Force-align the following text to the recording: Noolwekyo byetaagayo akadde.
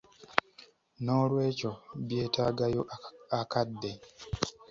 Noolwekyo 1.03 1.71
byetaagayo 2.05 2.83
akadde. 3.41 3.91